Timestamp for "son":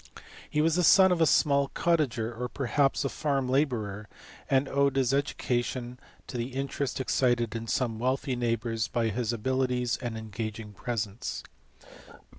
0.83-1.11